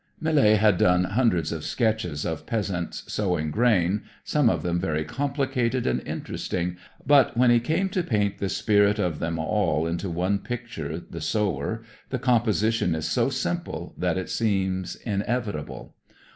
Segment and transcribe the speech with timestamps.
[0.19, 5.85] Millet had done hundreds of sketches of peasants sowing grain, some of them very complicated
[5.85, 10.39] and interesting, but when he came to paint the spirit of them all into one
[10.39, 15.93] picture, "The Sower," the composition is so simple that it seems inevitable.